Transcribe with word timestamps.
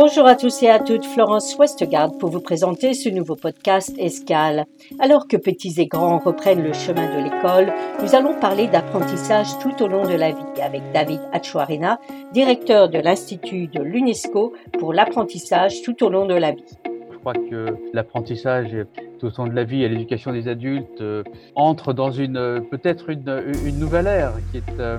Bonjour 0.00 0.26
à 0.26 0.36
tous 0.36 0.62
et 0.62 0.68
à 0.68 0.78
toutes, 0.78 1.04
Florence 1.04 1.56
Westgard 1.58 2.12
pour 2.20 2.30
vous 2.30 2.40
présenter 2.40 2.94
ce 2.94 3.08
nouveau 3.08 3.34
podcast 3.34 3.92
Escale. 3.98 4.64
Alors 5.00 5.26
que 5.26 5.36
petits 5.36 5.74
et 5.78 5.88
grands 5.88 6.18
reprennent 6.18 6.62
le 6.62 6.72
chemin 6.72 7.08
de 7.08 7.24
l'école, 7.24 7.74
nous 8.00 8.14
allons 8.14 8.38
parler 8.38 8.68
d'apprentissage 8.68 9.48
tout 9.58 9.82
au 9.82 9.88
long 9.88 10.08
de 10.08 10.14
la 10.14 10.30
vie 10.30 10.62
avec 10.62 10.82
David 10.94 11.20
Achuarena, 11.32 11.98
directeur 12.32 12.88
de 12.88 13.00
l'Institut 13.00 13.66
de 13.66 13.82
l'UNESCO 13.82 14.52
pour 14.78 14.92
l'apprentissage 14.92 15.82
tout 15.82 16.04
au 16.04 16.10
long 16.10 16.26
de 16.26 16.34
la 16.34 16.52
vie. 16.52 16.78
Je 17.10 17.18
crois 17.18 17.34
que 17.34 17.74
l'apprentissage 17.92 18.76
tout 19.18 19.26
au 19.26 19.42
long 19.42 19.48
de 19.48 19.56
la 19.56 19.64
vie 19.64 19.82
et 19.82 19.88
l'éducation 19.88 20.32
des 20.32 20.46
adultes 20.46 21.00
euh, 21.00 21.24
entre 21.56 21.92
dans 21.92 22.12
une 22.12 22.64
peut-être 22.70 23.10
une, 23.10 23.42
une, 23.66 23.80
nouvelle 23.80 24.06
ère 24.06 24.34
qui 24.52 24.58
est 24.58 24.78
euh, 24.78 24.98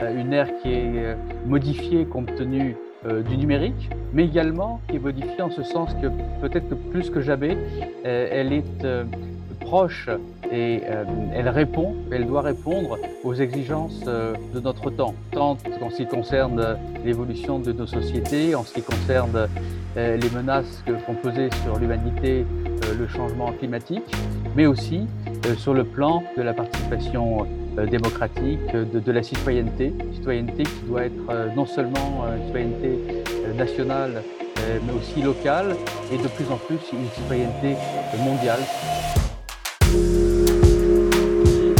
une 0.00 0.32
ère 0.32 0.48
qui 0.62 0.72
est 0.72 1.04
euh, 1.04 1.14
modifiée 1.44 2.06
compte 2.06 2.34
tenu 2.34 2.76
euh, 3.08 3.22
du 3.22 3.36
numérique, 3.36 3.90
mais 4.12 4.24
également 4.24 4.80
qui 4.88 4.96
est 4.96 5.00
modifiée 5.00 5.42
en 5.42 5.50
ce 5.50 5.62
sens 5.62 5.90
que 6.02 6.08
peut-être 6.40 6.68
que 6.68 6.74
plus 6.74 7.10
que 7.10 7.20
jamais, 7.20 7.56
euh, 8.04 8.28
elle 8.30 8.52
est 8.52 8.84
euh, 8.84 9.04
proche 9.60 10.08
et 10.50 10.80
elle 11.34 11.48
répond, 11.50 11.94
elle 12.10 12.26
doit 12.26 12.40
répondre 12.40 12.96
aux 13.22 13.34
exigences 13.34 14.02
de 14.02 14.60
notre 14.60 14.88
temps, 14.88 15.14
tant 15.30 15.58
en 15.82 15.90
ce 15.90 15.96
qui 15.96 16.06
concerne 16.06 16.78
l'évolution 17.04 17.58
de 17.58 17.72
nos 17.72 17.86
sociétés, 17.86 18.54
en 18.54 18.64
ce 18.64 18.72
qui 18.72 18.80
concerne 18.80 19.46
les 19.94 20.30
menaces 20.34 20.82
que 20.86 20.96
font 20.96 21.12
peser 21.12 21.50
sur 21.64 21.78
l'humanité 21.78 22.46
le 22.98 23.06
changement 23.08 23.52
climatique, 23.52 24.10
mais 24.56 24.64
aussi 24.64 25.06
sur 25.58 25.74
le 25.74 25.84
plan 25.84 26.22
de 26.38 26.42
la 26.42 26.54
participation 26.54 27.46
démocratique, 27.86 28.72
de, 28.72 29.12
la 29.12 29.22
citoyenneté, 29.22 29.92
citoyenneté 30.14 30.64
qui 30.64 30.86
doit 30.86 31.04
être 31.04 31.30
euh, 31.30 31.48
non 31.54 31.66
seulement 31.66 32.26
une 32.36 32.46
citoyenneté 32.46 32.98
euh, 33.44 33.54
nationale, 33.54 34.22
mais 34.84 34.92
aussi 34.92 35.22
locale, 35.22 35.76
et 36.12 36.18
de 36.18 36.28
plus 36.28 36.44
en 36.52 36.56
plus 36.56 36.78
une 36.92 37.08
citoyenneté 37.14 37.76
mondiale. 38.18 38.58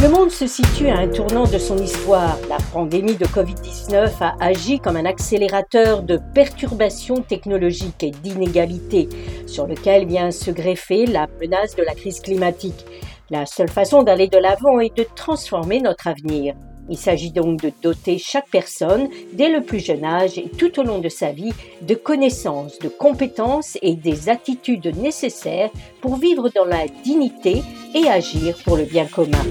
Le 0.01 0.07
monde 0.07 0.31
se 0.31 0.47
situe 0.47 0.87
à 0.87 0.97
un 0.97 1.09
tournant 1.09 1.43
de 1.43 1.57
son 1.57 1.77
histoire. 1.77 2.37
La 2.47 2.57
pandémie 2.71 3.17
de 3.17 3.25
Covid-19 3.25 4.09
a 4.21 4.35
agi 4.39 4.79
comme 4.79 4.95
un 4.95 5.03
accélérateur 5.03 6.03
de 6.03 6.17
perturbations 6.33 7.21
technologiques 7.21 8.01
et 8.03 8.11
d'inégalités, 8.11 9.09
sur 9.45 9.67
lequel 9.67 10.07
vient 10.07 10.31
se 10.31 10.51
greffer 10.51 11.05
la 11.05 11.27
menace 11.41 11.75
de 11.75 11.83
la 11.83 11.93
crise 11.93 12.21
climatique. 12.21 12.85
La 13.31 13.45
seule 13.45 13.69
façon 13.69 14.01
d'aller 14.01 14.27
de 14.27 14.39
l'avant 14.39 14.79
est 14.79 14.95
de 14.97 15.05
transformer 15.15 15.79
notre 15.81 16.07
avenir. 16.07 16.55
Il 16.89 16.97
s'agit 16.97 17.29
donc 17.29 17.61
de 17.61 17.71
doter 17.83 18.17
chaque 18.17 18.49
personne, 18.49 19.07
dès 19.33 19.49
le 19.49 19.61
plus 19.61 19.79
jeune 19.79 20.03
âge 20.03 20.39
et 20.39 20.49
tout 20.49 20.79
au 20.79 20.83
long 20.83 20.97
de 20.97 21.09
sa 21.09 21.31
vie, 21.31 21.53
de 21.83 21.93
connaissances, 21.93 22.79
de 22.79 22.89
compétences 22.89 23.77
et 23.83 23.93
des 23.93 24.29
attitudes 24.29 24.97
nécessaires 24.97 25.69
pour 26.01 26.15
vivre 26.15 26.49
dans 26.49 26.65
la 26.65 26.87
dignité 27.03 27.61
et 27.93 28.07
agir 28.07 28.57
pour 28.65 28.77
le 28.77 28.85
bien 28.85 29.05
commun. 29.05 29.45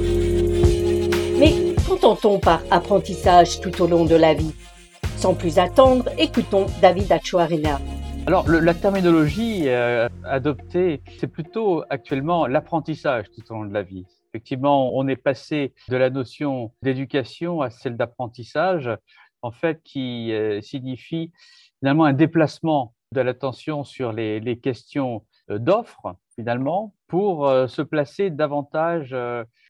Mais 1.39 1.55
qu'entend-on 1.87 2.41
par 2.41 2.61
apprentissage 2.73 3.61
tout 3.61 3.81
au 3.81 3.87
long 3.87 4.05
de 4.05 4.17
la 4.17 4.35
vie? 4.35 4.55
Sans 5.17 5.35
plus 5.35 5.61
attendre, 5.61 6.07
écoutons 6.19 6.67
David 6.83 7.13
Achuarena. 7.13 7.81
Alors, 8.29 8.47
la 8.47 8.75
terminologie 8.75 9.71
euh, 9.71 10.07
adoptée, 10.23 11.01
c'est 11.19 11.29
plutôt 11.29 11.83
actuellement 11.89 12.47
l'apprentissage 12.47 13.31
tout 13.31 13.41
au 13.51 13.55
long 13.55 13.65
de 13.65 13.73
la 13.73 13.83
vie. 13.83 14.05
Effectivement, 14.29 14.95
on 14.95 15.09
est 15.09 15.17
passé 15.17 15.73
de 15.89 15.97
la 15.97 16.11
notion 16.11 16.71
d'éducation 16.83 17.63
à 17.63 17.71
celle 17.71 17.97
d'apprentissage, 17.97 18.91
en 19.41 19.51
fait, 19.51 19.83
qui 19.83 20.35
euh, 20.35 20.61
signifie 20.61 21.33
finalement 21.79 22.05
un 22.05 22.13
déplacement 22.13 22.93
de 23.13 23.23
l'attention 23.23 23.83
sur 23.83 24.13
les, 24.13 24.59
questions 24.63 25.25
euh, 25.51 25.59
d'offres, 25.59 26.15
finalement, 26.37 26.93
pour 27.07 27.51
se 27.67 27.81
placer 27.81 28.29
davantage 28.29 29.17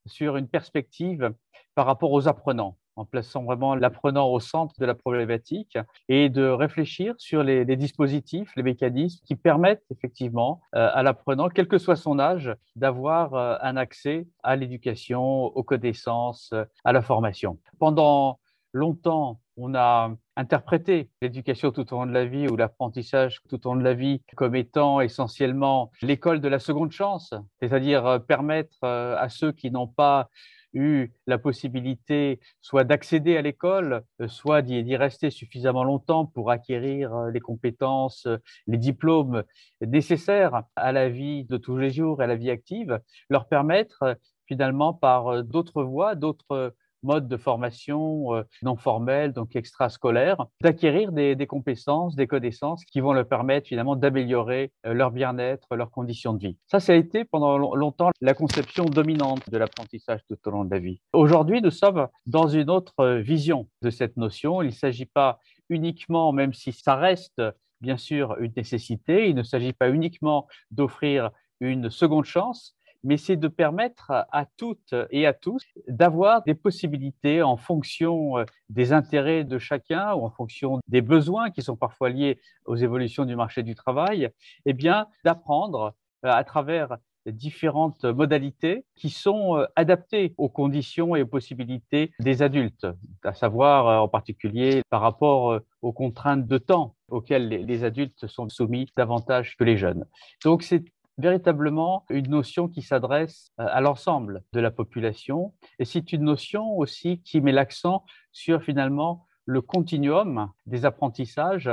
sur 0.05 0.37
une 0.37 0.49
perspective 0.49 1.33
par 1.77 1.87
rapport 1.87 2.11
aux 2.11 2.27
apprenants 2.27 2.77
en 2.99 3.05
plaçant 3.05 3.45
vraiment 3.45 3.77
l'apprenant 3.77 4.29
au 4.29 4.41
centre 4.41 4.75
de 4.79 4.85
la 4.85 4.95
problématique 4.95 5.79
et 6.09 6.29
de 6.29 6.49
réfléchir 6.49 7.15
sur 7.19 7.45
les, 7.45 7.65
dispositifs, 7.77 8.51
les 8.57 8.65
mécanismes 8.65 9.25
qui 9.25 9.37
permettent 9.37 9.85
effectivement 9.91 10.61
euh, 10.75 10.91
à 10.93 11.03
l'apprenant, 11.05 11.49
quel 11.49 11.69
que 11.69 11.79
soit 11.79 11.97
son 11.97 12.19
âge, 12.19 12.53
d'avoir 12.75 13.35
euh, 13.35 13.57
un 13.63 13.77
accès 13.77 14.27
à 14.43 14.57
l'éducation, 14.57 15.45
aux 15.45 15.63
connaissances, 15.63 16.53
à 16.85 16.93
la 16.93 17.03
formation. 17.03 17.59
Pendant 17.79 18.41
longtemps, 18.73 19.41
on 19.57 19.75
a 19.75 20.11
interprété 20.37 21.09
l'éducation 21.23 21.71
tout 21.71 21.93
au 21.93 21.99
long 21.99 22.07
de 22.07 22.13
la 22.13 22.25
vie 22.25 22.49
ou 22.49 22.57
l'apprentissage 22.57 23.41
tout 23.49 23.65
au 23.67 23.75
long 23.75 23.81
de 23.81 23.85
la 23.85 23.95
vie 23.95 24.23
comme 24.37 24.57
étant 24.57 25.01
essentiellement 25.01 25.91
l'école 26.03 26.41
de 26.41 26.49
la 26.49 26.59
seconde 26.59 26.91
chance, 26.91 27.33
c'est-à-dire 27.61 28.07
euh, 28.07 28.19
permettre 28.19 28.83
à 28.83 29.29
ceux 29.29 29.53
qui 29.53 29.71
n'ont 29.71 29.87
pas 29.87 30.29
eu 30.79 31.13
la 31.27 31.39
possibilité 31.39 32.41
soit 32.61 32.85
d'accéder 32.85 33.37
à 33.37 33.43
l'école, 33.43 34.03
euh, 34.21 34.29
soit 34.29 34.63
d'y 34.63 34.97
rester 34.97 35.31
suffisamment 35.31 35.85
longtemps 35.85 36.27
pour 36.27 36.51
acquérir 36.51 37.15
euh, 37.15 37.31
les 37.31 37.41
compétences, 37.41 38.27
euh, 38.27 38.39
les 38.67 38.79
diplômes 38.79 39.43
nécessaires 39.81 40.63
à 40.77 40.93
la 40.93 41.09
vie 41.09 41.45
de 41.45 41.57
tous 41.57 41.77
les 41.77 41.91
jours, 41.91 42.21
à 42.23 42.27
la 42.27 42.37
vie 42.37 42.51
active, 42.51 43.01
leur 43.29 43.49
permettre 43.49 44.19
finalement 44.47 44.95
par 44.95 45.45
d'autres 45.45 45.83
voies, 45.83 46.15
d'autres 46.15 46.75
mode 47.03 47.29
de 47.29 47.37
formation 47.37 48.35
euh, 48.35 48.43
non 48.63 48.77
formel, 48.77 49.33
donc 49.33 49.57
extrascolaire, 49.57 50.47
d'acquérir 50.63 51.13
des, 51.13 51.47
compétences, 51.47 52.17
des 52.17 52.27
connaissances 52.27 52.85
qui 52.85 53.01
vont 53.01 53.13
leur 53.13 53.27
permettre 53.27 53.69
finalement 53.69 53.97
d'améliorer 53.97 54.73
euh, 54.87 54.95
leur 54.95 55.11
bien-être, 55.11 55.77
leurs 55.77 55.91
conditions 55.91 56.35
de 56.35 56.41
vie. 56.41 56.57
Ça, 56.67 56.81
ça 56.81 56.93
a 56.93 56.97
été 56.97 57.25
pendant 57.25 57.59
longtemps 57.59 58.11
la 58.21 58.35
conception 58.35 58.85
dominante 58.85 59.49
de 59.51 59.59
l'apprentissage 59.59 60.21
tout 60.29 60.37
au 60.47 60.51
long 60.51 60.65
de 60.65 60.71
la 60.71 60.79
vie. 60.79 61.01
Aujourd'hui, 61.13 61.63
nous 61.63 61.71
sommes 61.71 62.09
dans 62.27 62.49
une 62.49 62.71
autre 62.71 63.19
vision 63.19 63.69
de 63.83 63.91
cette 63.91 64.17
notion. 64.17 64.63
Il 64.63 64.67
ne 64.67 64.73
s'agit 64.73 65.07
pas 65.07 65.39
uniquement, 65.69 66.33
même 66.33 66.53
si 66.53 66.73
ça 66.73 66.97
reste 66.97 67.43
bien 67.81 67.97
sûr 67.97 68.37
une 68.41 68.53
nécessité, 68.57 69.29
il 69.29 69.35
ne 69.35 69.43
s'agit 69.43 69.73
pas 69.73 69.91
uniquement 69.91 70.47
d'offrir 70.71 71.31
une 71.61 71.91
seconde 71.91 72.25
chance, 72.25 72.77
mais 73.05 73.17
c'est 73.17 73.37
de 73.37 73.49
permettre 73.49 74.11
à 74.11 74.47
toutes 74.57 74.95
et 75.11 75.27
à 75.27 75.33
tous 75.33 75.65
d'avoir 75.87 76.43
des 76.43 76.55
possibilités 76.55 77.43
en 77.43 77.57
fonction 77.57 78.39
euh, 78.39 78.45
des 78.69 78.93
intérêts 78.93 79.45
de 79.45 79.59
chacun 79.59 80.15
ou 80.15 80.25
en 80.25 80.31
fonction 80.31 80.81
des 80.89 81.01
besoins 81.01 81.51
qui 81.51 81.63
sont 81.63 81.77
parfois 81.77 82.11
liés 82.11 82.39
aux 82.65 82.77
évolutions 82.77 83.25
du 83.25 83.37
marché 83.37 83.63
du 83.63 83.75
travail, 83.75 84.31
eh 84.67 84.73
bien, 84.73 85.07
d'apprendre 85.25 85.95
euh, 86.25 86.31
à 86.31 86.45
travers 86.45 86.99
différentes 87.27 88.05
modalités 88.05 88.87
qui 88.95 89.11
sont 89.11 89.59
euh, 89.59 89.67
adaptées 89.77 90.35
aux 90.39 90.49
conditions 90.49 91.15
et 91.15 91.23
aux 91.23 91.27
possibilités 91.27 92.13
des 92.21 92.43
adultes, 92.43 92.87
à 93.23 93.35
savoir 93.35 94.03
en 94.03 94.09
particulier 94.09 94.83
par 94.89 95.03
rapport 95.03 95.61
aux 95.83 95.93
contraintes 95.93 96.47
de 96.47 96.59
temps 96.59 96.95
auxquelles 97.09 97.49
les 97.49 97.85
adultes 97.85 98.27
sont 98.27 98.49
soumis 98.49 98.87
davantage 98.97 99.57
que 99.57 99.65
les 99.65 99.77
jeunes. 99.77 100.07
Donc 100.43 100.63
c'est 100.63 100.85
véritablement 101.19 102.05
une 102.09 102.29
notion 102.29 102.69
qui 102.69 102.83
s'adresse 102.83 103.53
euh, 103.61 103.67
à 103.69 103.81
l'ensemble 103.81 104.43
de 104.53 104.61
la 104.61 104.71
population 104.71 105.53
et 105.79 105.85
c'est 105.85 106.13
une 106.13 106.23
notion 106.23 106.79
aussi 106.79 107.21
qui 107.23 107.41
met 107.41 107.53
l'accent 107.53 108.05
sur 108.33 108.63
finalement 108.63 109.27
le 109.45 109.61
continuum 109.61 110.51
des 110.67 110.85
apprentissages 110.85 111.71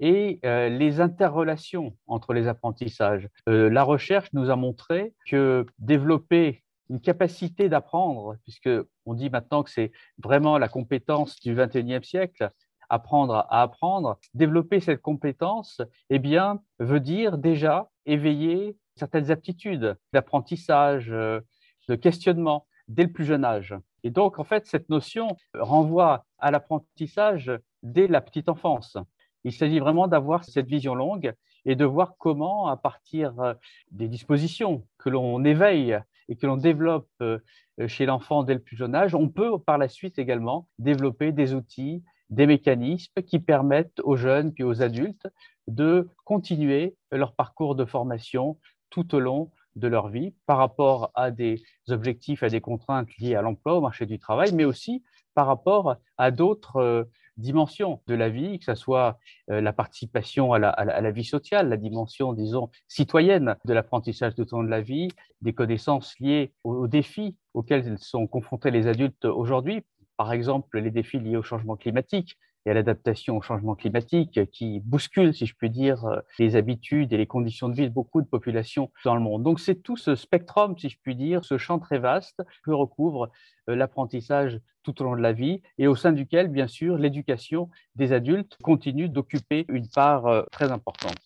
et 0.00 0.40
euh, 0.44 0.68
les 0.68 1.00
interrelations 1.00 1.94
entre 2.06 2.32
les 2.32 2.48
apprentissages. 2.48 3.28
Euh, 3.48 3.68
la 3.68 3.82
recherche 3.82 4.32
nous 4.32 4.50
a 4.50 4.56
montré 4.56 5.14
que 5.26 5.66
développer 5.78 6.64
une 6.88 7.00
capacité 7.00 7.68
d'apprendre, 7.68 8.36
puisque 8.42 8.70
on 9.06 9.14
dit 9.14 9.30
maintenant 9.30 9.62
que 9.62 9.70
c'est 9.70 9.92
vraiment 10.18 10.58
la 10.58 10.68
compétence 10.68 11.38
du 11.40 11.54
21e 11.54 12.02
siècle, 12.02 12.50
apprendre 12.90 13.46
à 13.48 13.62
apprendre, 13.62 14.18
développer 14.34 14.80
cette 14.80 15.00
compétence, 15.00 15.80
eh 16.10 16.18
bien, 16.18 16.60
veut 16.78 17.00
dire 17.00 17.38
déjà 17.38 17.88
éveiller 18.04 18.76
certaines 18.96 19.30
aptitudes 19.30 19.96
d'apprentissage, 20.12 21.10
euh, 21.10 21.40
de 21.88 21.94
questionnement 21.94 22.66
dès 22.88 23.04
le 23.04 23.12
plus 23.12 23.24
jeune 23.24 23.44
âge. 23.44 23.74
Et 24.02 24.10
donc, 24.10 24.38
en 24.38 24.44
fait, 24.44 24.66
cette 24.66 24.88
notion 24.90 25.36
renvoie 25.54 26.24
à 26.38 26.50
l'apprentissage 26.50 27.50
dès 27.82 28.08
la 28.08 28.20
petite 28.20 28.48
enfance. 28.48 28.96
Il 29.44 29.52
s'agit 29.52 29.78
vraiment 29.78 30.06
d'avoir 30.06 30.44
cette 30.44 30.66
vision 30.66 30.94
longue 30.94 31.32
et 31.64 31.76
de 31.76 31.84
voir 31.84 32.14
comment, 32.18 32.68
à 32.68 32.76
partir 32.76 33.38
euh, 33.40 33.54
des 33.90 34.08
dispositions 34.08 34.86
que 34.98 35.08
l'on 35.08 35.44
éveille 35.44 35.98
et 36.28 36.36
que 36.36 36.46
l'on 36.46 36.56
développe 36.56 37.08
euh, 37.22 37.38
chez 37.86 38.06
l'enfant 38.06 38.42
dès 38.42 38.54
le 38.54 38.60
plus 38.60 38.76
jeune 38.76 38.94
âge, 38.94 39.14
on 39.14 39.28
peut 39.28 39.58
par 39.58 39.78
la 39.78 39.88
suite 39.88 40.18
également 40.18 40.68
développer 40.78 41.32
des 41.32 41.54
outils, 41.54 42.02
des 42.30 42.46
mécanismes 42.46 43.22
qui 43.26 43.38
permettent 43.38 44.00
aux 44.04 44.16
jeunes 44.16 44.52
puis 44.52 44.64
aux 44.64 44.82
adultes 44.82 45.26
de 45.68 46.08
continuer 46.24 46.96
leur 47.12 47.34
parcours 47.34 47.74
de 47.74 47.84
formation 47.84 48.58
tout 48.88 49.14
au 49.14 49.20
long 49.20 49.50
de 49.76 49.86
leur 49.86 50.08
vie 50.08 50.34
par 50.46 50.58
rapport 50.58 51.10
à 51.14 51.30
des 51.30 51.62
objectifs, 51.88 52.42
à 52.42 52.48
des 52.48 52.60
contraintes 52.60 53.08
liées 53.18 53.36
à 53.36 53.42
l'emploi, 53.42 53.76
au 53.76 53.80
marché 53.80 54.06
du 54.06 54.18
travail, 54.18 54.52
mais 54.52 54.64
aussi 54.64 55.02
par 55.34 55.46
rapport 55.46 55.96
à 56.18 56.30
d'autres 56.30 56.76
euh, 56.76 57.04
dimensions 57.36 58.02
de 58.06 58.14
la 58.14 58.28
vie, 58.28 58.58
que 58.58 58.64
ce 58.64 58.74
soit 58.74 59.18
la 59.48 59.72
participation 59.72 60.52
à 60.52 60.58
la, 60.58 61.10
vie 61.10 61.24
sociale, 61.24 61.70
la 61.70 61.78
dimension, 61.78 62.34
disons, 62.34 62.70
citoyenne 62.86 63.56
de 63.64 63.72
l'apprentissage 63.72 64.34
tout 64.34 64.52
au 64.52 64.58
long 64.58 64.64
de 64.64 64.68
la 64.68 64.82
vie, 64.82 65.08
des 65.40 65.54
connaissances 65.54 66.18
liées 66.20 66.52
aux 66.64 66.86
défis 66.86 67.36
auxquels 67.54 67.98
sont 67.98 68.26
confrontés 68.26 68.70
les 68.70 68.86
adultes 68.86 69.24
aujourd'hui, 69.24 69.82
par 70.20 70.34
exemple 70.34 70.78
les 70.78 70.90
défis 70.90 71.18
liés 71.18 71.38
au 71.38 71.42
changement 71.42 71.76
climatique, 71.76 72.36
et 72.66 72.70
à 72.70 72.74
l'adaptation 72.74 73.38
au 73.38 73.40
changement 73.40 73.74
climatique 73.74 74.50
qui 74.50 74.80
bouscule, 74.80 75.32
si 75.32 75.46
je 75.46 75.54
puis 75.54 75.70
dire, 75.70 76.04
euh, 76.04 76.20
les 76.38 76.56
habitudes 76.56 77.14
et 77.14 77.16
les 77.16 77.26
conditions 77.26 77.70
de 77.70 77.74
vie 77.74 77.88
de 77.88 77.94
beaucoup 77.94 78.20
de 78.20 78.26
populations 78.26 78.90
dans 79.06 79.14
le 79.14 79.22
monde. 79.22 79.42
Donc 79.42 79.60
c'est 79.60 79.76
tout 79.76 79.96
ce 79.96 80.14
spectrum, 80.16 80.76
si 80.76 80.90
je 80.90 80.98
puis 81.02 81.16
dire, 81.16 81.42
ce 81.46 81.56
champ 81.56 81.78
très 81.78 81.98
vaste 81.98 82.42
que 82.62 82.70
recouvre 82.70 83.30
euh, 83.70 83.74
l'apprentissage 83.74 84.60
tout 84.82 85.00
au 85.00 85.06
long 85.06 85.16
de 85.16 85.22
la 85.22 85.32
vie 85.32 85.62
et 85.78 85.86
au 85.86 85.96
sein 85.96 86.12
duquel, 86.12 86.48
bien 86.48 86.66
sûr, 86.66 86.98
l'éducation 86.98 87.70
des 87.94 88.12
adultes 88.12 88.58
continue 88.62 89.08
d'occuper 89.08 89.64
une 89.70 89.88
part 89.88 90.26
euh, 90.26 90.42
très 90.52 90.70
importante. 90.70 91.16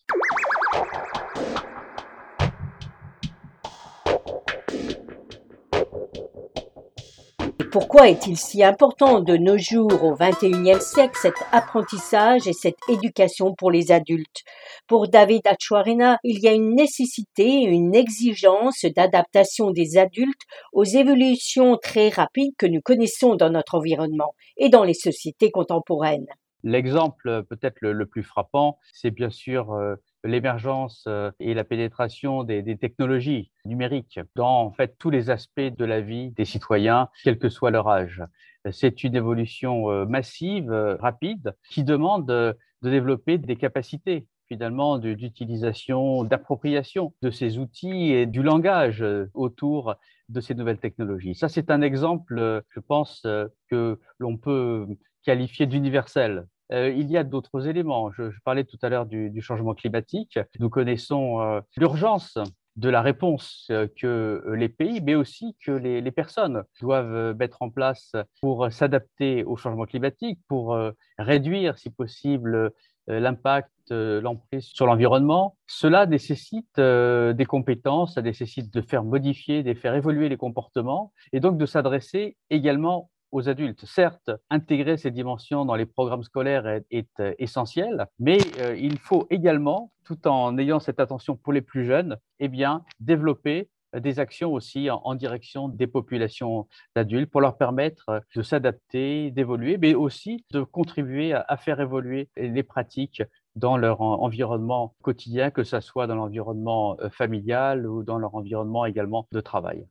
Pourquoi 7.70 8.08
est-il 8.08 8.36
si 8.36 8.64
important 8.64 9.20
de 9.20 9.36
nos 9.36 9.58
jours 9.58 10.02
au 10.02 10.14
XXIe 10.14 10.80
siècle 10.80 11.16
cet 11.20 11.34
apprentissage 11.52 12.48
et 12.48 12.52
cette 12.52 12.78
éducation 12.88 13.54
pour 13.54 13.70
les 13.70 13.92
adultes? 13.92 14.42
Pour 14.88 15.08
David 15.08 15.42
Achuarena, 15.46 16.18
il 16.24 16.40
y 16.40 16.48
a 16.48 16.52
une 16.52 16.74
nécessité, 16.74 17.62
une 17.62 17.94
exigence 17.94 18.84
d'adaptation 18.96 19.70
des 19.70 19.98
adultes 19.98 20.42
aux 20.72 20.84
évolutions 20.84 21.76
très 21.76 22.08
rapides 22.08 22.54
que 22.58 22.66
nous 22.66 22.80
connaissons 22.80 23.36
dans 23.36 23.50
notre 23.50 23.76
environnement 23.76 24.34
et 24.56 24.68
dans 24.68 24.84
les 24.84 24.94
sociétés 24.94 25.50
contemporaines. 25.52 26.26
L'exemple 26.64 27.44
peut-être 27.48 27.76
le, 27.80 28.06
plus 28.06 28.22
frappant, 28.22 28.78
c'est 28.92 29.10
bien 29.10 29.30
sûr 29.30 29.72
euh, 29.72 29.96
l'émergence 30.24 31.04
euh, 31.06 31.30
et 31.38 31.54
la 31.54 31.64
pénétration 31.64 32.42
des, 32.42 32.76
technologies 32.76 33.50
numériques 33.64 34.18
dans 34.34 34.62
en 34.62 34.72
fait 34.72 34.96
tous 34.98 35.10
les 35.10 35.30
aspects 35.30 35.60
de 35.60 35.84
la 35.84 36.00
vie 36.00 36.30
des 36.30 36.44
citoyens, 36.44 37.08
quel 37.22 37.38
que 37.38 37.48
soit 37.48 37.70
leur 37.70 37.88
âge. 37.88 38.22
C'est 38.70 39.04
une 39.04 39.14
évolution 39.14 39.90
euh, 39.90 40.06
massive, 40.06 40.72
euh, 40.72 40.96
rapide, 40.96 41.54
qui 41.70 41.84
demande 41.84 42.26
de 42.26 42.56
développer 42.82 43.38
des 43.38 43.56
capacités 43.56 44.26
finalement 44.46 44.98
d'utilisation, 44.98 46.22
d'appropriation 46.22 47.14
de 47.22 47.30
ces 47.30 47.56
outils 47.58 48.12
et 48.12 48.26
du 48.26 48.42
langage 48.42 49.02
autour 49.32 49.94
de 50.28 50.40
ces 50.42 50.54
nouvelles 50.54 50.78
technologies. 50.78 51.34
Ça, 51.34 51.48
c'est 51.48 51.70
un 51.70 51.80
exemple, 51.80 52.62
je 52.68 52.80
pense, 52.80 53.26
que 53.70 53.98
l'on 54.18 54.36
peut 54.36 54.86
qualifier 55.22 55.64
d'universel 55.64 56.44
euh, 56.72 56.90
il 56.90 57.10
y 57.10 57.16
a 57.16 57.24
d'autres 57.24 57.66
éléments. 57.66 58.10
Je, 58.12 58.24
parlais 58.44 58.64
tout 58.64 58.78
à 58.82 58.88
l'heure 58.88 59.06
du, 59.06 59.40
changement 59.40 59.74
climatique. 59.74 60.38
Nous 60.58 60.70
connaissons 60.70 61.40
euh, 61.40 61.60
l'urgence 61.76 62.38
de 62.76 62.88
la 62.88 63.02
réponse 63.02 63.68
euh, 63.70 63.86
que 64.00 64.42
les 64.56 64.68
pays, 64.68 65.00
mais 65.00 65.14
aussi 65.14 65.56
que 65.64 65.70
les, 65.70 66.10
personnes 66.10 66.64
doivent 66.80 67.36
mettre 67.36 67.62
en 67.62 67.70
place 67.70 68.12
pour 68.40 68.72
s'adapter 68.72 69.44
au 69.44 69.56
changement 69.56 69.84
climatique, 69.84 70.38
pour 70.48 70.78
réduire, 71.18 71.76
si 71.76 71.90
possible, 71.90 72.72
l'impact, 73.08 73.70
l'emprise 73.90 74.64
sur 74.64 74.86
l'environnement. 74.86 75.56
Cela 75.66 76.06
nécessite 76.06 76.78
des 76.78 77.46
compétences, 77.46 78.14
ça 78.14 78.22
nécessite 78.22 78.72
de 78.72 78.80
faire 78.80 79.02
modifier, 79.02 79.64
de 79.64 79.74
faire 79.74 79.94
évoluer 79.94 80.28
les 80.28 80.36
comportements 80.36 81.12
et 81.32 81.40
donc 81.40 81.58
de 81.58 81.66
s'adresser 81.66 82.36
également 82.48 83.10
aux 83.34 83.48
adultes. 83.48 83.84
Certes, 83.84 84.30
intégrer 84.48 84.96
ces 84.96 85.10
dimensions 85.10 85.64
dans 85.64 85.74
les 85.74 85.86
programmes 85.86 86.22
scolaires 86.22 86.66
est, 86.90 87.20
euh, 87.20 87.34
essentiel, 87.38 88.06
mais 88.20 88.38
euh, 88.60 88.76
il 88.76 88.96
faut 88.98 89.26
également, 89.28 89.90
tout 90.04 90.28
en 90.28 90.56
ayant 90.56 90.78
cette 90.78 91.00
attention 91.00 91.36
pour 91.36 91.52
les 91.52 91.60
plus 91.60 91.84
jeunes, 91.84 92.16
eh 92.38 92.46
bien, 92.46 92.84
développer 93.00 93.68
euh, 93.96 93.98
des 93.98 94.20
actions 94.20 94.52
aussi 94.52 94.88
en, 94.88 95.14
direction 95.16 95.68
des 95.68 95.88
populations 95.88 96.68
d'adultes 96.94 97.28
pour 97.28 97.40
leur 97.40 97.56
permettre 97.56 98.22
de 98.36 98.42
s'adapter, 98.42 99.32
d'évoluer, 99.32 99.78
mais 99.78 99.94
aussi 99.94 100.44
de 100.52 100.62
contribuer 100.62 101.34
à, 101.34 101.56
faire 101.56 101.80
évoluer 101.80 102.30
les 102.36 102.62
pratiques 102.62 103.24
dans 103.56 103.76
leur 103.76 104.00
environnement 104.00 104.94
quotidien, 105.02 105.50
que 105.50 105.64
ce 105.64 105.80
soit 105.80 106.06
dans 106.06 106.16
l'environnement 106.16 106.96
familial 107.10 107.86
ou 107.86 108.04
dans 108.04 108.18
leur 108.18 108.34
environnement 108.36 108.84
également 108.84 109.26
de 109.32 109.40
travail. 109.40 109.86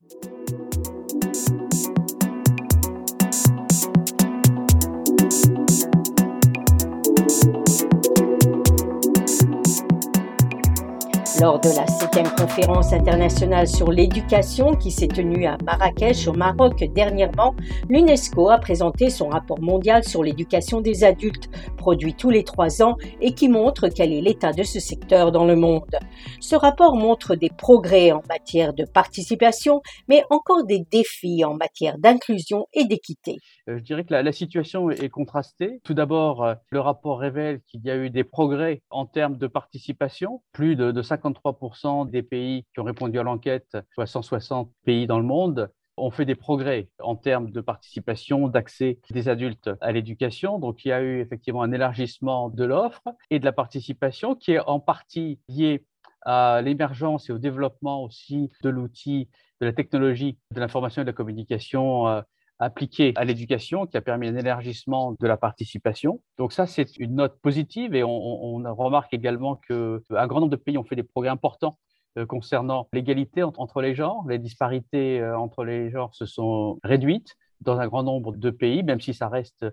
Lors 11.44 11.60
de 11.60 11.75
la 11.75 11.86
septième 11.88 12.34
conférence 12.36 12.94
internationale 12.94 13.68
sur 13.68 13.92
l'éducation 13.92 14.75
qui 14.75 14.92
s'est 14.92 15.10
tenue 15.10 15.45
à 15.45 15.57
Marrakech 15.66 16.25
au 16.30 16.31
Maroc 16.31 16.81
dernièrement, 16.95 17.54
l'UNESCO 17.90 18.50
a 18.50 18.60
présenté 18.60 19.10
son 19.10 19.28
rapport 19.28 19.60
mondial 19.60 20.06
sur 20.06 20.24
l'éducation 20.24 20.80
des 20.80 21.04
adultes, 21.04 21.50
produit 21.75 22.13
tous 22.13 22.30
les 22.30 22.45
trois 22.45 22.81
ans 22.81 22.95
et 23.19 23.34
qui 23.34 23.50
montre 23.50 23.90
quel 23.90 24.13
est 24.13 24.22
l'état 24.22 24.54
de 24.54 24.63
ce 24.63 24.80
secteur 24.80 25.34
dans 25.34 25.44
le 25.44 25.57
monde. 25.57 26.00
Ce 26.40 26.56
rapport 26.56 26.95
montre 26.95 27.36
des 27.36 27.50
progrès 27.50 28.13
en 28.13 28.22
matière 28.30 28.74
de 28.74 28.86
participation, 28.86 29.81
mais 30.07 30.24
encore 30.30 30.63
des 30.63 30.86
défis 30.89 31.44
en 31.44 31.56
matière 31.56 31.98
d'inclusion 31.98 32.68
et 32.72 32.86
d'équité. 32.86 33.36
Euh, 33.69 33.77
je 33.77 33.83
dirais 33.83 34.04
que 34.04 34.13
la, 34.13 34.31
situation 34.31 34.89
est 34.89 35.10
contrastée. 35.10 35.80
Tout 35.83 35.94
d'abord, 35.94 36.44
euh, 36.44 36.56
le 36.69 36.80
rapport 36.80 37.19
révèle 37.19 37.62
qu'il 37.62 37.81
y 37.81 37.92
a 37.92 37.98
eu 37.98 38.10
des 38.10 38.24
progrès 38.24 38.81
en 38.89 39.06
termes 39.06 39.38
de 39.38 39.48
participation, 39.48 40.44
plus 40.51 40.75
de, 40.75 40.92
de 40.92 41.01
53% 41.01 42.10
des 42.10 42.24
pays 42.24 42.65
qui 42.74 42.80
ont 42.80 42.83
répondu 42.83 43.19
à 43.19 43.24
l'enquête, 43.24 43.77
soit 43.94 44.07
160 44.07 44.71
pays 44.86 45.07
dans 45.07 45.19
le 45.19 45.25
monde, 45.25 45.71
ont 45.98 46.12
fait 46.12 46.25
des 46.25 46.36
progrès 46.36 46.89
en 47.00 47.15
termes 47.15 47.51
de 47.51 47.62
participation, 47.62 48.48
d'accès 48.48 49.00
des 49.12 49.30
adultes 49.30 49.69
à 49.80 49.92
l'éducation. 49.92 50.60
Donc, 50.60 50.83
il 50.86 50.89
y 50.89 50.92
a 50.92 51.01
eu 51.01 51.19
effectivement 51.21 51.62
un 51.62 51.71
élargissement 51.71 52.50
de 52.50 52.63
l'offre 52.63 53.04
et 53.30 53.39
de 53.39 53.45
la 53.45 53.51
participation 53.51 54.36
qui 54.36 54.54
est 54.54 54.60
en 54.60 54.80
partie 54.80 55.39
lié 55.48 55.86
à 56.25 56.62
l'émergence 56.63 57.30
et 57.30 57.33
au 57.33 57.38
développement 57.38 58.04
aussi 58.04 58.50
de 58.63 58.69
l'outil, 58.69 59.30
de 59.62 59.65
la 59.65 59.74
technologie 59.74 60.38
de 60.51 60.60
l'information 60.60 61.01
et 61.01 61.06
de 61.06 61.10
la 61.10 61.13
communication 61.13 62.07
euh, 62.07 62.21
appliquée 62.63 63.13
à 63.15 63.25
l'éducation 63.25 63.86
qui 63.86 63.98
a 63.98 64.01
permis 64.01 64.27
un 64.27 64.36
élargissement 64.36 65.15
de 65.19 65.27
la 65.27 65.38
participation. 65.38 66.21
Donc 66.38 66.54
ça, 66.54 66.65
c'est 66.68 66.98
une 66.98 67.15
note 67.15 67.39
positive 67.42 67.95
et 67.95 68.04
on, 68.04 68.63
remarque 68.75 69.13
également 69.13 69.56
qu'un 69.56 70.27
grand 70.27 70.39
nombre 70.39 70.51
de 70.51 70.55
pays 70.55 70.77
ont 70.77 70.84
fait 70.84 70.96
des 70.96 71.03
progrès 71.03 71.29
importants 71.29 71.77
euh, 72.17 72.25
concernant 72.25 72.88
l'égalité 72.93 73.43
entre 73.43 73.82
les 73.82 73.96
genres. 73.96 74.25
Les 74.27 74.39
disparités 74.39 75.20
euh, 75.20 75.38
entre 75.38 75.63
les 75.63 75.89
genres 75.91 76.13
se 76.15 76.25
sont 76.25 76.79
réduites 76.84 77.36
dans 77.63 77.79
un 77.79 77.88
grand 77.88 78.03
nombre 78.03 78.36
de 78.36 78.50
pays, 78.50 78.84
même 78.84 79.01
si 79.01 79.13
ça 79.13 79.27
reste 79.27 79.65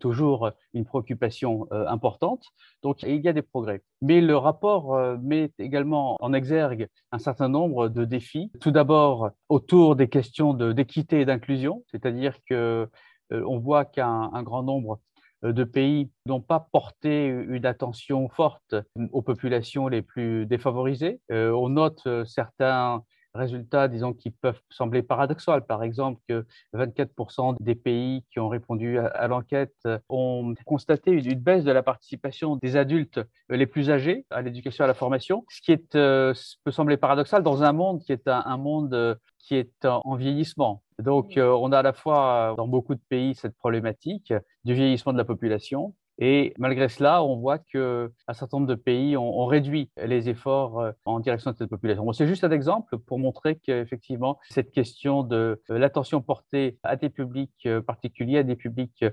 toujours 0.00 0.50
une 0.72 0.84
préoccupation 0.84 1.66
euh, 1.72 1.86
importante. 1.88 2.44
Donc, 2.82 3.02
il 3.02 3.20
y 3.20 3.28
a 3.28 3.32
des 3.32 3.42
progrès. 3.42 3.82
Mais 4.02 4.20
le 4.20 4.36
rapport 4.36 4.94
euh, 4.94 5.16
met 5.22 5.50
également 5.58 6.16
en 6.20 6.32
exergue 6.32 6.88
un 7.12 7.18
certain 7.18 7.48
nombre 7.48 7.88
de 7.88 8.04
défis. 8.04 8.50
Tout 8.60 8.70
d'abord, 8.70 9.30
autour 9.48 9.96
des 9.96 10.08
questions 10.08 10.54
d'équité 10.54 11.20
et 11.20 11.24
d'inclusion, 11.24 11.84
c'est-à-dire 11.90 12.36
que 12.48 12.88
euh, 13.32 13.44
on 13.46 13.58
voit 13.58 13.84
qu'un 13.84 14.42
grand 14.42 14.62
nombre 14.62 15.00
de 15.42 15.64
pays 15.64 16.10
n'ont 16.24 16.40
pas 16.40 16.68
porté 16.72 17.26
une 17.26 17.66
attention 17.66 18.30
forte 18.30 18.74
aux 19.12 19.20
populations 19.20 19.88
les 19.88 20.00
plus 20.00 20.46
défavorisées. 20.46 21.20
on 21.28 21.68
note 21.68 22.08
certains 22.24 23.02
résultats, 23.34 23.88
disons, 23.88 24.12
qui 24.12 24.30
peuvent 24.30 24.60
sembler 24.70 25.02
paradoxaux. 25.02 25.60
Par 25.62 25.82
exemple, 25.82 26.20
que 26.28 26.46
24% 26.74 27.56
des 27.60 27.74
pays 27.74 28.24
qui 28.30 28.40
ont 28.40 28.48
répondu 28.48 28.98
à, 28.98 29.26
l'enquête 29.28 29.88
ont 30.08 30.54
constaté 30.64 31.10
une, 31.10 31.34
baisse 31.34 31.64
de 31.64 31.72
la 31.72 31.82
participation 31.82 32.56
des 32.56 32.76
adultes 32.76 33.20
les 33.48 33.66
plus 33.66 33.90
âgés 33.90 34.24
à 34.30 34.42
l'éducation 34.42 34.84
et 34.84 34.86
à 34.86 34.88
la 34.88 34.94
formation, 34.94 35.44
ce 35.50 35.60
qui 35.60 35.72
est, 35.72 35.94
euh, 35.94 36.32
peut 36.64 36.70
sembler 36.70 36.96
paradoxal 36.96 37.42
dans 37.42 37.62
un 37.62 37.72
monde 37.72 38.02
qui 38.02 38.12
est 38.12 38.28
un, 38.28 38.56
monde 38.56 38.94
euh, 38.94 39.14
qui 39.38 39.56
est 39.56 39.84
en 39.84 40.14
vieillissement. 40.14 40.82
Donc, 40.98 41.36
euh, 41.36 41.50
on 41.50 41.72
a 41.72 41.78
à 41.80 41.82
la 41.82 41.92
fois 41.92 42.54
dans 42.56 42.68
beaucoup 42.68 42.94
de 42.94 43.00
pays 43.08 43.34
cette 43.34 43.56
problématique 43.56 44.32
du 44.64 44.74
vieillissement 44.74 45.12
de 45.12 45.18
la 45.18 45.24
population, 45.24 45.94
et 46.18 46.54
malgré 46.58 46.88
cela, 46.88 47.24
on 47.24 47.36
voit 47.36 47.58
qu'un 47.58 48.08
certain 48.32 48.58
nombre 48.58 48.68
de 48.68 48.74
pays 48.76 49.16
ont, 49.16 49.46
réduit 49.46 49.90
les 50.02 50.28
efforts 50.28 50.80
euh, 50.80 50.92
en 51.04 51.20
direction 51.20 51.50
de 51.50 51.56
cette 51.56 51.68
population. 51.68 52.10
c'est 52.12 52.26
juste 52.26 52.44
un 52.44 52.50
exemple 52.50 52.98
pour 52.98 53.18
montrer 53.18 53.56
qu'effectivement, 53.56 54.38
cette 54.48 54.70
question 54.70 55.22
de 55.22 55.60
euh, 55.70 55.78
l'attention 55.78 56.22
portée 56.22 56.78
à 56.82 56.96
des 56.96 57.10
publics 57.10 57.66
euh, 57.66 57.82
particuliers, 57.82 58.38
à 58.38 58.42
des 58.42 58.56
publics 58.56 59.04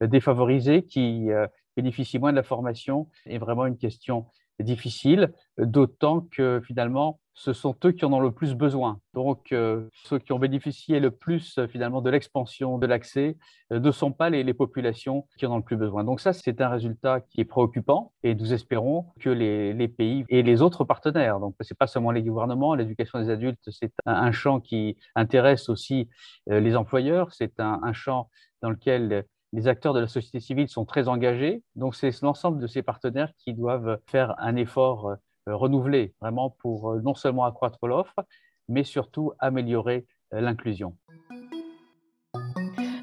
défavorisés 0.00 0.84
qui 0.84 1.28
bénéficient 1.76 2.18
moins 2.18 2.30
de 2.30 2.36
la 2.36 2.42
formation 2.42 3.08
est 3.26 3.38
vraiment 3.38 3.66
une 3.66 3.76
question 3.76 4.26
difficile, 4.62 5.32
d'autant 5.58 6.20
que 6.30 6.60
finalement, 6.66 7.18
ce 7.40 7.54
sont 7.54 7.74
eux 7.86 7.92
qui 7.92 8.04
en 8.04 8.12
ont 8.12 8.20
le 8.20 8.32
plus 8.32 8.54
besoin. 8.54 9.00
Donc, 9.14 9.52
euh, 9.52 9.88
ceux 10.04 10.18
qui 10.18 10.32
ont 10.32 10.38
bénéficié 10.38 11.00
le 11.00 11.10
plus 11.10 11.58
finalement 11.70 12.02
de 12.02 12.10
l'expansion 12.10 12.76
de 12.76 12.86
l'accès 12.86 13.38
euh, 13.72 13.80
ne 13.80 13.90
sont 13.90 14.12
pas 14.12 14.28
les, 14.28 14.52
populations 14.52 15.26
qui 15.38 15.46
en 15.46 15.52
ont 15.52 15.56
le 15.56 15.62
plus 15.62 15.78
besoin. 15.78 16.04
Donc 16.04 16.20
ça, 16.20 16.34
c'est 16.34 16.60
un 16.60 16.68
résultat 16.68 17.20
qui 17.20 17.40
est 17.40 17.46
préoccupant 17.46 18.12
et 18.22 18.34
nous 18.34 18.52
espérons 18.52 19.06
que 19.20 19.30
les, 19.30 19.88
pays 19.88 20.26
et 20.28 20.42
les 20.42 20.60
autres 20.60 20.84
partenaires, 20.84 21.40
donc 21.40 21.54
c'est 21.60 21.78
pas 21.78 21.86
seulement 21.86 22.10
les 22.10 22.22
gouvernements, 22.22 22.74
l'éducation 22.74 23.18
des 23.20 23.30
adultes, 23.30 23.70
c'est 23.70 23.92
un, 24.04 24.32
champ 24.32 24.60
qui 24.60 24.98
intéresse 25.14 25.70
aussi 25.70 26.08
euh, 26.50 26.60
les 26.60 26.76
employeurs, 26.76 27.32
c'est 27.32 27.58
un 27.58 27.92
champ 27.94 28.28
dans 28.60 28.70
lequel 28.70 29.24
les 29.52 29.68
acteurs 29.68 29.94
de 29.94 30.00
la 30.00 30.08
société 30.08 30.40
civile 30.40 30.68
sont 30.68 30.84
très 30.84 31.08
engagés. 31.08 31.62
Donc, 31.74 31.94
c'est 31.94 32.10
l'ensemble 32.22 32.60
de 32.60 32.66
ces 32.66 32.82
partenaires 32.82 33.32
qui 33.36 33.54
doivent 33.54 33.98
faire 34.06 34.34
un 34.38 34.56
effort 34.56 35.08
euh, 35.08 35.16
renouvelé, 35.56 36.14
vraiment 36.20 36.50
pour 36.60 36.92
euh, 36.92 37.00
non 37.02 37.14
seulement 37.14 37.44
accroître 37.44 37.86
l'offre, 37.86 38.20
mais 38.68 38.84
surtout 38.84 39.32
améliorer 39.38 40.06
euh, 40.34 40.40
l'inclusion. 40.40 40.96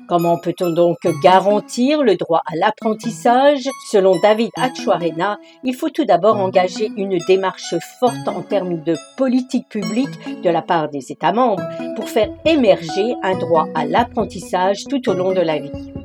Comment 0.08 0.38
peut-on 0.38 0.70
donc 0.70 1.00
garantir 1.22 2.02
le 2.02 2.16
droit 2.16 2.42
à 2.46 2.56
l'apprentissage? 2.56 3.68
Selon 3.92 4.18
David 4.22 4.52
Achuarena, 4.56 5.38
il 5.66 5.76
faut 5.76 5.90
tout 5.90 6.06
d'abord 6.06 6.38
engager 6.38 6.90
une 6.96 7.18
démarche 7.28 7.76
forte 8.00 8.26
en 8.28 8.42
termes 8.42 8.82
de 8.84 8.96
politique 9.18 9.68
publique 9.68 10.42
de 10.42 10.50
la 10.50 10.62
part 10.62 10.88
des 10.90 11.12
États 11.12 11.34
membres 11.34 11.68
pour 11.98 12.08
faire 12.08 12.30
émerger 12.46 13.16
un 13.22 13.38
droit 13.38 13.68
à 13.76 13.86
l'apprentissage 13.86 14.86
tout 14.90 15.10
au 15.10 15.14
long 15.14 15.34
de 15.34 15.42
la 15.42 15.60
vie. 15.60 15.97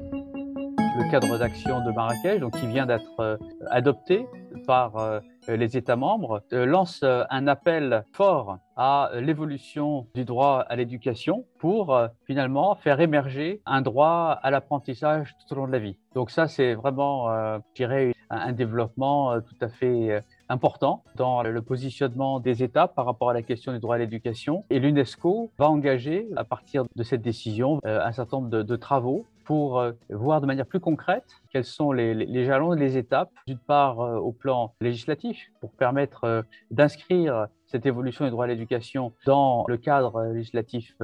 Le 0.94 1.10
cadre 1.10 1.38
d'action 1.38 1.82
de 1.84 1.90
Marrakech, 1.90 2.40
donc, 2.40 2.52
qui 2.58 2.66
vient 2.66 2.86
d'être 2.86 3.38
adopté 3.70 4.26
par 4.66 4.96
euh, 4.96 5.20
les 5.48 5.76
États 5.76 5.96
membres 5.96 6.42
euh, 6.52 6.64
lancent 6.64 7.02
euh, 7.02 7.24
un 7.30 7.46
appel 7.46 8.04
fort 8.12 8.58
à 8.76 9.10
l'évolution 9.20 10.06
du 10.14 10.24
droit 10.24 10.64
à 10.68 10.76
l'éducation 10.76 11.44
pour 11.58 11.98
finalement 12.24 12.74
faire 12.74 13.00
émerger 13.00 13.60
un 13.66 13.82
droit 13.82 14.38
à 14.42 14.50
l'apprentissage 14.50 15.36
tout 15.38 15.52
au 15.52 15.56
long 15.56 15.66
de 15.66 15.72
la 15.72 15.78
vie. 15.78 15.98
Donc 16.14 16.30
ça, 16.30 16.48
c'est 16.48 16.72
vraiment, 16.72 17.28
je 17.28 17.74
dirais, 17.74 18.14
un 18.30 18.52
développement 18.52 19.38
tout 19.42 19.54
à 19.60 19.68
fait 19.68 20.22
important 20.48 21.04
dans 21.16 21.42
le 21.42 21.60
positionnement 21.60 22.40
des 22.40 22.62
États 22.62 22.88
par 22.88 23.04
rapport 23.04 23.28
à 23.28 23.34
la 23.34 23.42
question 23.42 23.72
du 23.72 23.78
droit 23.78 23.96
à 23.96 23.98
l'éducation. 23.98 24.64
Et 24.70 24.80
l'UNESCO 24.80 25.52
va 25.58 25.68
engager, 25.68 26.26
à 26.34 26.44
partir 26.44 26.84
de 26.96 27.02
cette 27.02 27.22
décision, 27.22 27.78
un 27.84 28.12
certain 28.12 28.38
nombre 28.38 28.48
de, 28.48 28.62
de 28.62 28.76
travaux 28.76 29.26
pour 29.44 29.78
euh, 29.78 29.92
voir 30.10 30.40
de 30.40 30.46
manière 30.46 30.66
plus 30.66 30.80
concrète 30.80 31.24
quels 31.52 31.64
sont 31.64 31.92
les, 31.92 32.44
jalons 32.44 32.74
et 32.74 32.78
les 32.78 32.96
étapes, 32.96 33.30
d'une 33.46 33.58
part 33.58 34.00
euh, 34.00 34.16
au 34.16 34.32
plan 34.32 34.74
législatif, 34.80 35.50
pour 35.60 35.70
permettre 35.72 36.24
euh, 36.24 36.42
d'inscrire 36.70 37.48
cette 37.66 37.86
évolution 37.86 38.24
du 38.24 38.30
droit 38.30 38.44
à 38.44 38.48
l'éducation 38.48 39.12
dans 39.24 39.64
le 39.66 39.78
cadre 39.78 40.24
législatif 40.34 40.94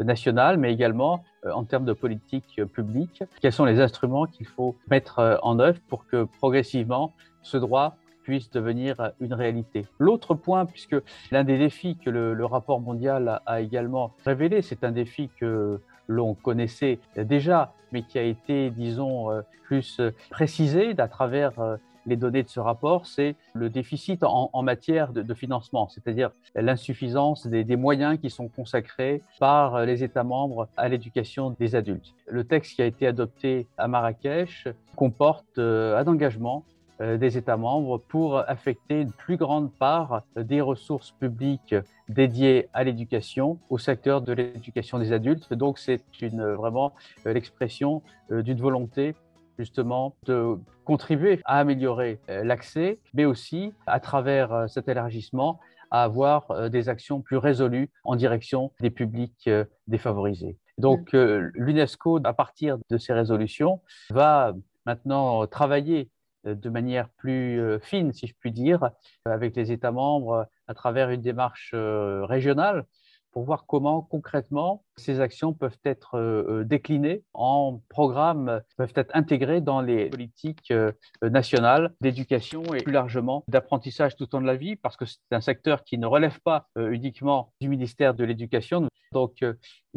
national, 0.00 0.58
mais 0.58 0.70
également 0.70 1.24
en 1.50 1.64
termes 1.64 1.86
de 1.86 1.94
politique 1.94 2.60
publique, 2.74 3.24
quels 3.40 3.54
sont 3.54 3.64
les 3.64 3.80
instruments 3.80 4.26
qu'il 4.26 4.46
faut 4.46 4.76
mettre 4.90 5.40
en 5.42 5.58
œuvre 5.58 5.80
pour 5.88 6.06
que 6.06 6.24
progressivement 6.24 7.14
ce 7.40 7.56
droit 7.56 7.96
puisse 8.22 8.50
devenir 8.50 9.12
une 9.20 9.32
réalité. 9.32 9.86
L'autre 9.98 10.34
point, 10.34 10.66
puisque 10.66 10.96
l'un 11.30 11.42
des 11.42 11.58
défis 11.58 11.96
que 11.96 12.10
le, 12.10 12.44
rapport 12.44 12.80
mondial 12.80 13.40
a 13.46 13.60
également 13.60 14.12
révélé, 14.24 14.60
c'est 14.62 14.84
un 14.84 14.92
défi 14.92 15.30
que 15.38 15.80
l'on 16.10 16.34
connaissait 16.34 16.98
déjà, 17.16 17.72
mais 17.92 18.02
qui 18.02 18.18
a 18.18 18.22
été, 18.22 18.70
disons, 18.70 19.30
euh, 19.30 19.42
plus 19.64 20.00
euh, 20.00 20.10
précisé 20.30 20.94
à 20.98 21.06
travers 21.06 21.58
euh, 21.60 21.76
les 22.06 22.16
données 22.16 22.42
de 22.42 22.48
ce 22.48 22.58
rapport, 22.58 23.06
c'est 23.06 23.36
le 23.54 23.70
déficit 23.70 24.24
en, 24.24 24.62
matière 24.62 25.12
de, 25.12 25.34
financement, 25.34 25.88
c'est-à-dire 25.88 26.30
l'insuffisance 26.56 27.46
des, 27.46 27.76
moyens 27.76 28.18
qui 28.18 28.30
sont 28.30 28.48
consacrés 28.48 29.22
par 29.38 29.84
les 29.84 30.02
États 30.02 30.24
membres 30.24 30.66
à 30.78 30.88
l'éducation 30.88 31.50
des 31.60 31.76
adultes. 31.76 32.14
Le 32.26 32.42
texte 32.44 32.74
qui 32.74 32.82
a 32.82 32.86
été 32.86 33.06
adopté 33.06 33.68
à 33.76 33.86
Marrakech 33.86 34.66
comporte 34.96 35.58
un 35.58 36.06
engagement 36.06 36.64
des 37.00 37.38
États 37.38 37.56
membres 37.56 37.98
pour 37.98 38.38
affecter 38.38 39.00
une 39.00 39.12
plus 39.12 39.36
grande 39.36 39.72
part 39.72 40.22
des 40.36 40.60
ressources 40.60 41.12
publiques 41.12 41.74
dédiées 42.08 42.68
à 42.72 42.84
l'éducation 42.84 43.58
au 43.70 43.78
secteur 43.78 44.20
de 44.20 44.32
l'éducation 44.32 44.98
des 44.98 45.12
adultes. 45.12 45.52
Donc 45.54 45.78
c'est 45.78 46.02
une, 46.20 46.44
vraiment 46.52 46.92
euh, 47.26 47.32
l'expression 47.32 48.02
euh, 48.30 48.42
d'une 48.42 48.60
volonté 48.60 49.14
justement 49.58 50.14
de 50.24 50.58
contribuer 50.84 51.40
à 51.44 51.58
améliorer 51.58 52.18
l'accès, 52.28 52.98
mais 53.12 53.26
aussi 53.26 53.74
à 53.86 54.00
travers 54.00 54.70
cet 54.70 54.88
élargissement 54.88 55.60
à 55.90 56.02
avoir 56.02 56.70
des 56.70 56.88
actions 56.88 57.20
plus 57.20 57.36
résolues 57.36 57.90
en 58.04 58.16
direction 58.16 58.72
des 58.80 58.88
publics 58.88 59.50
défavorisés. 59.86 60.56
Donc 60.78 61.10
l'UNESCO, 61.12 62.20
à 62.24 62.32
partir 62.32 62.78
de 62.88 62.96
ces 62.96 63.12
résolutions, 63.12 63.82
va 64.08 64.54
maintenant 64.86 65.46
travailler 65.46 66.08
euh, 66.08 66.19
de 66.44 66.70
manière 66.70 67.08
plus 67.10 67.60
euh, 67.60 67.78
fine, 67.78 68.12
si 68.12 68.26
je 68.26 68.34
puis 68.38 68.52
dire, 68.52 68.90
avec 69.24 69.56
les 69.56 69.72
États 69.72 69.92
membres 69.92 70.48
à 70.66 70.74
travers 70.74 71.10
une 71.10 71.20
démarche 71.20 71.72
euh, 71.74 72.24
régionale 72.24 72.86
pour 73.32 73.44
voir 73.44 73.66
comment 73.66 74.02
concrètement 74.02 74.84
ces 74.96 75.20
actions 75.20 75.52
peuvent 75.52 75.78
être 75.84 76.16
euh, 76.16 76.60
euh, 76.60 76.64
déclinées 76.64 77.22
en 77.32 77.80
programmes, 77.88 78.60
peuvent 78.76 78.92
être 78.96 79.10
intégrées 79.14 79.60
dans 79.60 79.80
les 79.80 80.10
politiques 80.10 80.70
euh, 80.70 80.92
nationales 81.22 81.94
d'éducation 82.00 82.62
et 82.74 82.82
plus 82.82 82.92
largement 82.92 83.44
d'apprentissage 83.48 84.16
tout 84.16 84.34
au 84.34 84.38
long 84.38 84.42
de 84.42 84.46
la 84.46 84.56
vie, 84.56 84.76
parce 84.76 84.96
que 84.96 85.04
c'est 85.04 85.18
un 85.32 85.40
secteur 85.40 85.84
qui 85.84 85.98
ne 85.98 86.06
relève 86.06 86.40
pas 86.40 86.68
uniquement 86.76 87.52
du 87.60 87.68
ministère 87.68 88.14
de 88.14 88.24
l'Éducation. 88.24 88.88
Donc, 89.12 89.44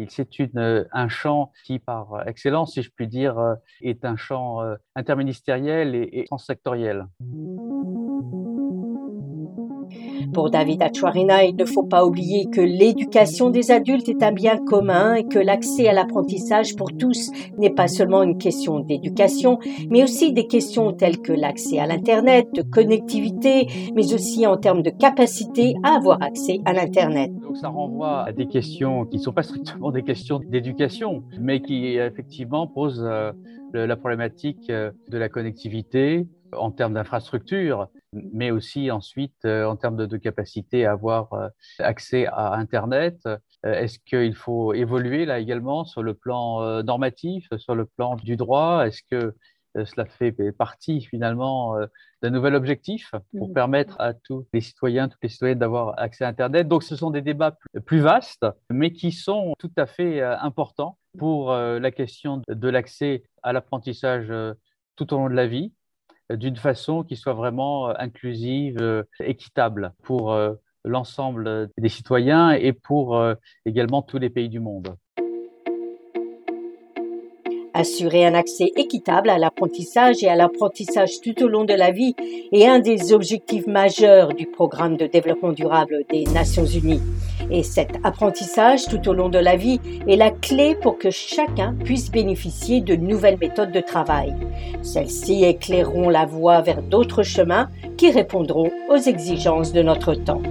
c'est 0.07 0.51
un 0.55 1.07
champ 1.07 1.51
qui, 1.65 1.79
par 1.79 2.27
excellence, 2.27 2.73
si 2.73 2.81
je 2.81 2.91
puis 2.95 3.07
dire, 3.07 3.55
est 3.81 4.05
un 4.05 4.15
champ 4.15 4.61
interministériel 4.95 5.95
et, 5.95 6.09
et 6.11 6.25
transsectoriel. 6.25 7.07
Pour 10.33 10.49
David 10.49 10.81
Achuarina, 10.81 11.43
il 11.43 11.55
ne 11.55 11.65
faut 11.65 11.83
pas 11.83 12.05
oublier 12.05 12.45
que 12.49 12.59
l'éducation 12.59 13.51
des 13.51 13.69
adultes 13.69 14.09
est 14.09 14.23
un 14.23 14.31
bien 14.31 14.57
commun 14.57 15.13
et 15.13 15.25
que 15.25 15.37
l'accès 15.37 15.87
à 15.87 15.93
l'apprentissage 15.93 16.75
pour 16.75 16.91
tous 16.91 17.29
n'est 17.59 17.69
pas 17.69 17.87
seulement 17.87 18.23
une 18.23 18.39
question 18.39 18.79
d'éducation, 18.79 19.59
mais 19.91 20.01
aussi 20.01 20.33
des 20.33 20.47
questions 20.47 20.91
telles 20.91 21.19
que 21.19 21.33
l'accès 21.33 21.77
à 21.77 21.85
l'Internet, 21.85 22.47
de 22.55 22.63
connectivité, 22.63 23.67
mais 23.93 24.13
aussi 24.13 24.47
en 24.47 24.57
termes 24.57 24.81
de 24.81 24.89
capacité 24.89 25.75
à 25.83 25.97
avoir 25.97 26.21
accès 26.23 26.61
à 26.65 26.73
l'Internet. 26.73 27.31
Donc 27.39 27.57
ça 27.57 27.69
renvoie 27.69 28.23
à 28.23 28.31
des 28.31 28.47
questions 28.47 29.05
qui 29.05 29.17
ne 29.17 29.21
sont 29.21 29.33
pas 29.33 29.43
strictement 29.43 29.91
des 29.91 30.01
questions 30.01 30.39
d'éducation, 30.39 31.23
mais 31.39 31.61
qui 31.61 31.97
effectivement 31.97 32.65
posent 32.65 33.05
euh, 33.05 33.31
la 33.73 33.95
problématique 33.95 34.69
euh, 34.71 34.91
de 35.09 35.17
la 35.19 35.29
connectivité 35.29 36.25
en 36.57 36.71
termes 36.71 36.93
d'infrastructure 36.93 37.87
mais 38.31 38.51
aussi 38.51 38.91
ensuite 38.91 39.45
euh, 39.45 39.65
en 39.65 39.75
termes 39.75 40.07
de, 40.07 40.17
capacité 40.17 40.85
à 40.85 40.91
avoir 40.91 41.33
euh, 41.33 41.49
accès 41.79 42.27
à 42.27 42.53
Internet. 42.53 43.19
Euh, 43.25 43.37
est-ce 43.63 43.99
qu'il 43.99 44.35
faut 44.35 44.73
évoluer 44.73 45.25
là 45.25 45.39
également 45.39 45.85
sur 45.85 46.03
le 46.03 46.13
plan 46.13 46.83
normatif, 46.83 47.47
sur 47.57 47.75
le 47.75 47.85
plan 47.85 48.15
du 48.15 48.35
droit? 48.35 48.85
Est-ce 48.85 49.01
que 49.09 49.35
cela 49.85 50.05
fait 50.05 50.33
partie 50.51 51.01
finalement 51.01 51.75
d'un 52.21 52.29
nouvel 52.29 52.55
objectif 52.55 53.15
pour 53.37 53.49
mmh. 53.49 53.53
permettre 53.53 53.95
à 53.99 54.13
tous 54.13 54.45
les 54.53 54.61
citoyens, 54.61 55.07
toutes 55.07 55.23
les 55.23 55.29
citoyennes 55.29 55.59
d'avoir 55.59 55.97
accès 55.97 56.25
à 56.25 56.27
Internet? 56.27 56.67
Donc 56.67 56.83
ce 56.83 56.97
sont 56.97 57.09
des 57.09 57.21
débats 57.21 57.57
plus 57.85 58.01
vastes, 58.01 58.45
mais 58.69 58.91
qui 58.91 59.13
sont 59.13 59.53
tout 59.57 59.71
à 59.77 59.85
fait 59.85 60.21
importants 60.21 60.97
pour 61.17 61.53
la 61.53 61.91
question 61.91 62.41
de 62.47 62.69
l'accès 62.69 63.23
à 63.41 63.53
l'apprentissage 63.53 64.31
tout 64.97 65.13
au 65.13 65.17
long 65.17 65.29
de 65.29 65.35
la 65.35 65.47
vie 65.47 65.71
d'une 66.35 66.55
façon 66.55 67.03
qui 67.03 67.15
soit 67.15 67.33
vraiment 67.33 67.89
euh, 67.89 67.93
inclusive, 67.99 68.77
euh, 68.81 69.03
équitable 69.19 69.93
pour 70.03 70.33
euh, 70.33 70.53
l'ensemble 70.83 71.69
des 71.77 71.89
citoyens 71.89 72.51
et 72.51 72.73
pour 72.73 73.17
également 73.65 74.01
tous 74.01 74.17
les 74.17 74.29
pays 74.29 74.49
du 74.49 74.59
monde. 74.59 74.97
Assurer 77.73 78.25
un 78.25 78.33
accès 78.33 78.69
équitable 78.75 79.29
à 79.29 79.37
l'apprentissage 79.37 80.21
et 80.23 80.27
à 80.27 80.35
l'apprentissage 80.35 81.21
tout 81.21 81.41
au 81.41 81.47
long 81.47 81.63
de 81.63 81.73
la 81.73 81.91
vie 81.91 82.15
est 82.51 82.67
un 82.67 82.79
des 82.79 83.13
objectifs 83.13 83.65
majeurs 83.65 84.33
du 84.33 84.45
programme 84.45 84.97
de 84.97 85.07
développement 85.07 85.53
durable 85.53 86.03
des 86.09 86.25
Nations 86.25 86.65
Unies. 86.65 87.01
Et 87.51 87.63
cet 87.63 87.97
apprentissage 88.03 88.85
tout 88.87 89.07
au 89.07 89.13
long 89.13 89.29
de 89.29 89.37
la 89.37 89.55
vie 89.55 89.79
est 90.07 90.15
la 90.15 90.31
clé 90.31 90.75
pour 90.75 90.97
que 90.97 91.11
chacun 91.11 91.75
puisse 91.83 92.11
bénéficier 92.11 92.81
de 92.81 92.95
nouvelles 92.95 93.37
méthodes 93.39 93.71
de 93.71 93.79
travail. 93.79 94.33
Celles-ci 94.81 95.43
éclaireront 95.43 96.09
la 96.09 96.25
voie 96.25 96.61
vers 96.61 96.81
d'autres 96.81 97.23
chemins 97.23 97.69
qui 97.97 98.11
répondront 98.11 98.71
aux 98.89 98.97
exigences 98.97 99.73
de 99.73 99.81
notre 99.81 100.13
temps. 100.13 100.41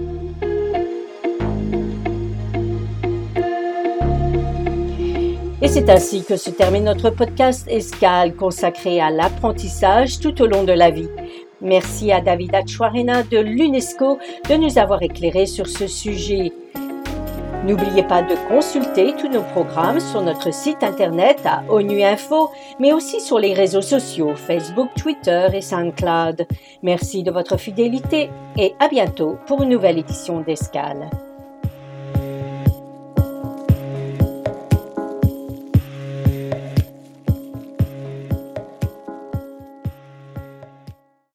Et 5.63 5.69
c'est 5.69 5.89
ainsi 5.91 6.25
que 6.25 6.37
se 6.37 6.51
termine 6.51 6.85
notre 6.85 7.11
podcast 7.11 7.69
Escale 7.71 8.35
consacré 8.35 9.01
à 9.01 9.11
l'apprentissage 9.11 10.19
tout 10.19 10.43
au 10.43 10.47
long 10.47 10.65
de 10.65 10.73
la 10.73 10.91
vie. 10.91 11.09
Merci 11.61 12.11
à 12.11 12.21
David 12.21 12.53
Achouarena 12.53 13.23
de 13.23 13.39
l'UNESCO 13.39 14.19
de 14.51 14.57
nous 14.57 14.77
avoir 14.79 15.01
éclairé 15.03 15.47
sur 15.47 15.69
ce 15.69 15.87
sujet. 15.87 16.53
N'oubliez 17.65 18.03
pas 18.03 18.23
de 18.23 18.35
consulter 18.49 19.15
tous 19.17 19.29
nos 19.29 19.43
programmes 19.43 20.01
sur 20.01 20.21
notre 20.21 20.53
site 20.53 20.83
internet 20.83 21.39
à 21.45 21.63
ONU 21.69 22.03
Info, 22.03 22.51
mais 22.81 22.93
aussi 22.93 23.21
sur 23.21 23.39
les 23.39 23.55
réseaux 23.55 23.83
sociaux 23.83 24.35
Facebook, 24.35 24.89
Twitter 24.97 25.47
et 25.53 25.61
SoundCloud. 25.61 26.47
Merci 26.83 27.23
de 27.23 27.31
votre 27.31 27.57
fidélité 27.57 28.31
et 28.59 28.75
à 28.81 28.89
bientôt 28.89 29.39
pour 29.47 29.63
une 29.63 29.69
nouvelle 29.69 29.99
édition 29.99 30.41
d'Escale. 30.41 31.09